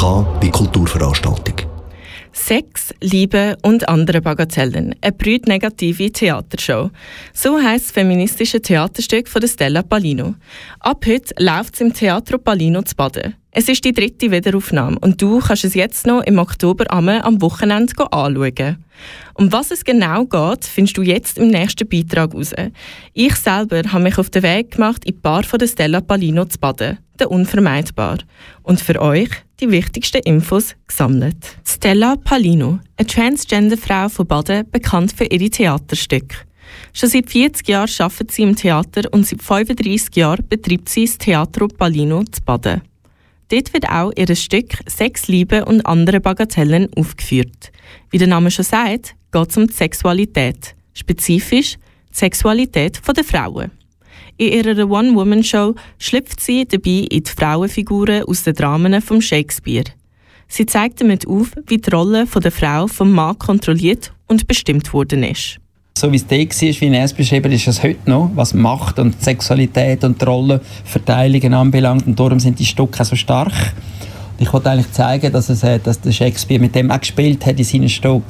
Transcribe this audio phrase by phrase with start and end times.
[0.00, 1.56] K wie Kulturveranstaltung.
[2.32, 4.94] Sex, Liebe und andere Bagatellen.
[5.02, 6.90] Eine brütnegative Theatershow.
[7.34, 10.36] So heisst das feministische Theaterstück von Stella Palino.
[10.78, 13.34] Ab heute läuft es im Teatro Palino zu Baden.
[13.50, 17.92] Es ist die dritte Wiederaufnahme und du kannst es jetzt noch im Oktober am Wochenende
[18.10, 18.82] anschauen.
[19.34, 22.54] Um was es genau geht, findest du jetzt im nächsten Beitrag heraus.
[23.12, 26.58] Ich selber habe mich auf den Weg gemacht, in die Bar von Stella Palino zu
[26.58, 28.18] baden, der Unvermeidbar.
[28.62, 29.30] Und für euch
[29.60, 31.36] die wichtigsten Infos gesammelt.
[31.66, 36.36] Stella Palino, eine Transgender-Frau von Baden, bekannt für ihre Theaterstücke.
[36.92, 41.18] Schon seit 40 Jahren arbeitet sie im Theater und seit 35 Jahren betreibt sie das
[41.18, 42.82] Teatro Palino zu Baden.
[43.48, 47.72] Dort wird auch ihr Stück Sex, Liebe und andere Bagatellen aufgeführt.
[48.10, 50.76] Wie der Name schon sagt, geht es um die Sexualität.
[50.94, 51.76] Spezifisch
[52.12, 53.72] die Sexualität der Frauen.
[54.36, 59.84] In ihrer One-Woman-Show schlüpft sie dabei in die Frauenfiguren aus den Dramen von Shakespeare.
[60.48, 65.22] Sie zeigt damit auf, wie die Rolle der Frau vom Mann kontrolliert und bestimmt worden
[65.22, 65.58] ist.
[65.96, 69.22] So wie es da war, wie es beschrieben ist es heute noch, was Macht und
[69.22, 72.06] Sexualität und Rollenverteilungen anbelangt.
[72.06, 73.52] Und darum sind die Stücke so stark.
[74.42, 77.58] Ich wollte eigentlich zeigen, dass, es, äh, dass der Shakespeare mit dem auch gespielt hat
[77.58, 78.24] in seinen Stück,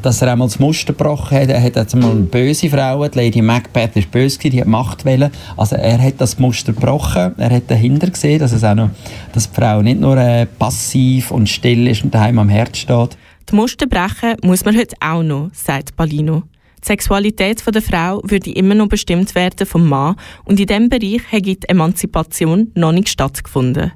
[0.00, 1.48] dass er einmal das Muster gebrochen hat.
[1.48, 5.04] Er hat jetzt einmal eine böse Frau, die Lady Macbeth ist böse, die hat Macht
[5.04, 5.32] wollen.
[5.56, 7.34] Also er hat das Muster gebrochen.
[7.38, 8.90] Er hat dahinter gesehen, dass es auch noch,
[9.32, 13.18] dass die Frau nicht nur äh, passiv und still ist und daheim am Herz steht.
[13.50, 16.44] Die Muster brechen muss man heute auch noch, sagt Palino.
[16.84, 21.22] Die Sexualität der Frau würde immer noch bestimmt werden vom Mann und in diesem Bereich
[21.30, 23.90] hätte die Emanzipation noch nicht stattgefunden.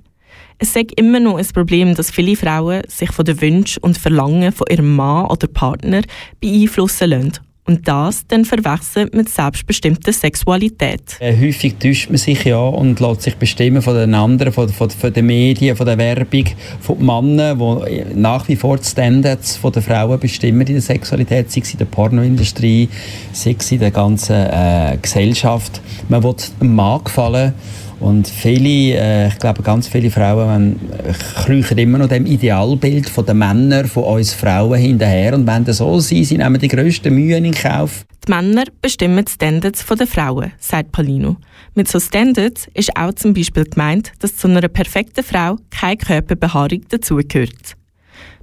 [0.59, 4.53] Es ist immer noch ein Problem, dass viele Frauen sich von den Wünschen und Verlangen
[4.53, 6.01] von ihrem Mann oder Partner
[6.41, 7.33] beeinflussen lassen
[7.67, 11.17] und das dann verwechseln mit selbstbestimmter Sexualität.
[11.19, 14.89] Äh, häufig täuscht man sich ja und lässt sich bestimmen von den anderen, von, von,
[14.89, 16.45] von den Medien, von der Werbung,
[16.81, 21.51] von den Männern, die nach wie vor die Standards der Frauen bestimmen in der Sexualität,
[21.51, 22.89] sei es in der Pornoindustrie,
[23.33, 25.83] sei es in der ganzen äh, Gesellschaft.
[26.09, 27.53] Man will einem Mann gefallen
[28.01, 31.13] und viele, äh, ich glaube, ganz viele Frauen äh,
[31.45, 35.35] kriechen immer noch dem Idealbild von den Männern, von uns Frauen hinterher.
[35.35, 38.05] Und wenn das so sein, sie nehmen die grössten Mühen in Kauf.
[38.27, 41.37] Die Männer bestimmen die Standards der Frauen, sagt Paulino.
[41.75, 46.83] Mit so Standards ist auch zum Beispiel gemeint, dass zu einer perfekten Frau keine Körperbehaarung
[46.89, 47.77] dazugehört.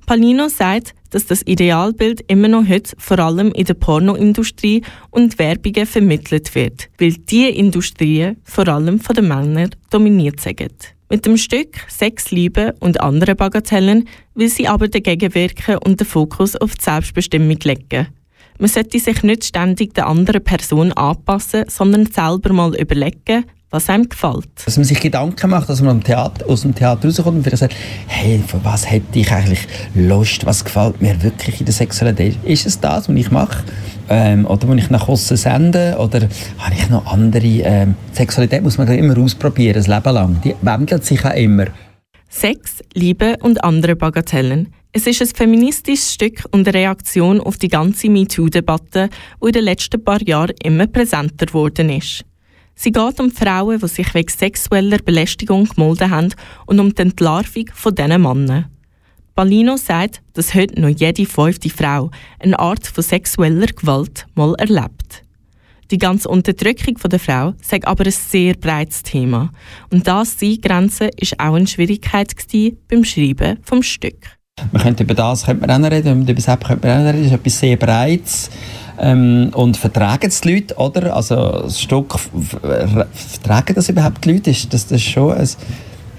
[0.06, 4.82] Palino sagt, dass das Idealbild immer noch heute vor allem in der Pornoindustrie
[5.12, 10.96] und Werbungen vermittelt wird, weil diese Industrien vor allem von den Männern dominiert sind.
[11.10, 16.08] Mit dem Stück Sex, Liebe und andere Bagatellen will sie aber dagegen wirken und den
[16.08, 18.08] Fokus auf die Selbstbestimmung legen.
[18.60, 24.08] Man sollte sich nicht ständig der anderen Person anpassen, sondern selber mal überlegen, was einem
[24.08, 24.48] gefällt.
[24.64, 27.76] Dass man sich Gedanken macht, dass man Theater, aus dem Theater rauskommt und wieder sagt,
[28.08, 32.38] hey, für was hätte ich eigentlich Lust, was gefällt mir wirklich in der Sexualität?
[32.44, 33.64] Ist es das, was ich mache?
[34.10, 35.96] Ähm, oder muss ich nach außen senden?
[35.96, 36.30] Oder
[36.60, 37.46] habe ich noch andere...
[37.46, 40.42] Ähm, Sexualität muss man immer ausprobieren, ein Leben lang.
[40.44, 41.66] Die wandelt sich auch immer.
[42.30, 44.72] Sex, Liebe und andere Bagatellen.
[44.92, 49.10] Es ist ein feministisches Stück und eine Reaktion auf die ganze MeToo-Debatte,
[49.42, 52.24] die in den letzten paar Jahren immer präsenter geworden ist.
[52.76, 56.34] Sie geht um Frauen, die sich wegen sexueller Belästigung gemolden haben
[56.66, 58.66] und um die Entlarvung von diesen Männern.
[59.36, 65.24] Palino sagt, dass heute noch jede fünfte Frau eine Art von sexueller Gewalt mal erlebt.
[65.90, 69.52] Die ganze Unterdrückung der Frau sei aber ein sehr breites Thema.
[69.92, 72.34] Und das Eingrenzen war auch eine Schwierigkeit
[72.90, 74.38] beim Schreiben des Stück.
[74.72, 77.18] Man könnte über das könnte man auch reden, über das könnte man auch reden.
[77.18, 78.50] Das ist etwas sehr Breites.
[79.04, 81.14] Ähm, und vertragen es die Leute, oder?
[81.14, 84.52] Also das Stück, vertragen das überhaupt die Leute?
[84.52, 85.50] Ist das, das schon ein,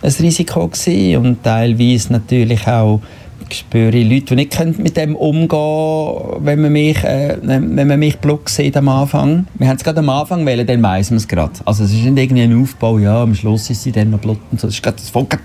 [0.03, 1.17] ein Risiko gewesen?
[1.17, 3.00] Und teilweise natürlich auch
[3.49, 7.99] ich spüre Leute, die nicht mit dem umgehen können, wenn man mich, äh, wenn man
[7.99, 9.47] mich Blut sieht am Anfang.
[9.55, 11.53] Wir haben es gerade am Anfang wählen, dann weiss man es gerade.
[11.65, 14.38] Also es ist nicht irgendwie ein Aufbau, ja, am Schluss ist sie dann noch Blut
[14.50, 14.69] und so.
[14.69, 14.97] Es ist gerade,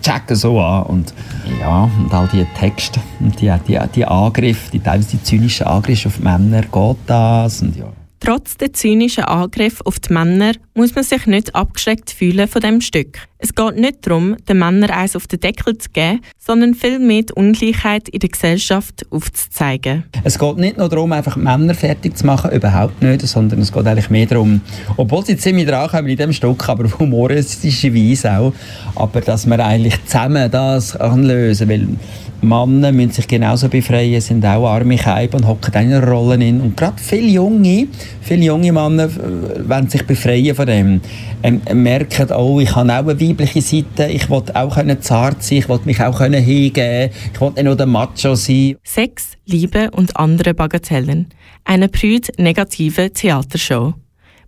[0.01, 0.83] checken so an.
[0.83, 1.13] Und
[1.59, 6.09] ja, und all die Texte und die, die, die Angriffe, die teilweise die zynischen Angriffe
[6.09, 7.85] auf Männer, geht das und ja.
[8.19, 12.81] Trotz der zynischen Angriffe auf die Männer muss man sich nicht abgeschreckt fühlen von dem
[12.81, 13.19] Stück.
[13.41, 17.32] Es geht nicht darum, den Männern eins auf den Deckel zu geben, sondern vielmehr die
[17.32, 20.03] Ungleichheit in der Gesellschaft aufzuzeigen.
[20.26, 23.88] Es geht nicht nur darum, einfach Männer fertig zu machen, überhaupt nicht, sondern es geht
[23.88, 24.59] eigentlich mehr darum,
[24.97, 28.53] obwohl sie ziemlich dran kommen in diesem Stück, aber auf humoristische Weise auch,
[28.96, 32.00] aber dass man eigentlich zusammen das kann lösen kann,
[32.41, 36.62] Männer müssen sich genauso befreien, sind auch arme Keiben und hocken in einer Rolle in.
[36.62, 37.88] Und gerade viele junge,
[38.22, 41.02] viele junge Männer äh, wollen sich befreien von dem.
[41.44, 44.08] Ähm, merken, oh, ich habe auch eine weibliche Seite.
[44.11, 47.11] Ich wollte auch können zart sein, ich wollte mich auch können hingeben.
[47.34, 48.76] Ich wollte nicht nur der Macho sein.
[48.84, 51.28] Sex, Liebe und andere Bagatellen.
[51.64, 53.93] Eine prüd negative Theatershow.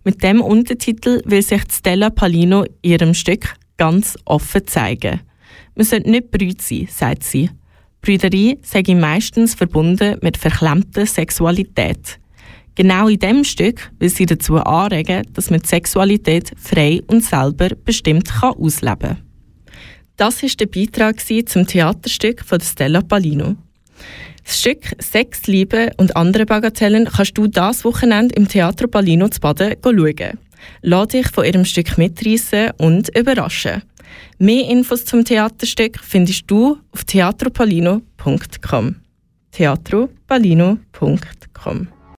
[0.04, 5.20] Mit dem Untertitel will sich Stella Palino ihrem Stück ganz offen zeigen.
[5.74, 7.50] Man sollte nicht brüd sein, sagt sie.
[8.00, 12.18] Brüderie sei meistens verbunden mit verklemmter Sexualität.
[12.74, 17.68] Genau in dem Stück will sie dazu anregen, dass man die Sexualität frei und selber
[17.84, 19.18] bestimmt kann ausleben kann.
[20.16, 23.56] Das war der Beitrag zum Theaterstück von Stella Palino.
[24.44, 29.40] Das Stück Sex, Liebe und andere Bagatellen kannst du das Wochenende im Theater Palino zu
[29.40, 30.38] Baden schauen.
[30.82, 33.82] Lass dich von ihrem Stück mitreißen und überraschen.
[34.38, 38.96] Mehr Infos zum Theaterstück findest du auf theatropalino.com.
[39.52, 41.88] theatropalino.com